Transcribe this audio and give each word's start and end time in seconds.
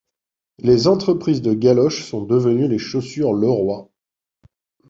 Les 0.57 0.87
entreprises 0.87 1.43
de 1.43 1.53
galoches 1.53 2.05
sont 2.09 2.23
devenues 2.23 2.67
les 2.67 2.79
chaussures 2.79 3.33
Le 3.33 3.47
Roy. 3.51 3.87